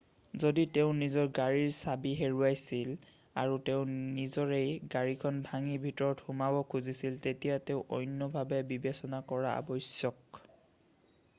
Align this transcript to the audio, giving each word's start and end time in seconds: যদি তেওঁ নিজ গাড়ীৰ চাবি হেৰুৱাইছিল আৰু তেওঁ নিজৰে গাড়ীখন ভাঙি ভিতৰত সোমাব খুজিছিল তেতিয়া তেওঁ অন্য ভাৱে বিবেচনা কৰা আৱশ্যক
যদি 0.43 0.61
তেওঁ 0.75 0.93
নিজ 1.01 1.15
গাড়ীৰ 1.39 1.73
চাবি 1.79 2.13
হেৰুৱাইছিল 2.21 2.93
আৰু 3.41 3.59
তেওঁ 3.67 3.83
নিজৰে 3.91 4.57
গাড়ীখন 4.95 5.43
ভাঙি 5.49 5.75
ভিতৰত 5.83 6.25
সোমাব 6.29 6.57
খুজিছিল 6.75 7.19
তেতিয়া 7.27 7.59
তেওঁ 7.69 7.83
অন্য 7.99 8.31
ভাৱে 8.37 8.63
বিবেচনা 8.73 9.21
কৰা 9.33 9.53
আৱশ্যক 9.61 10.43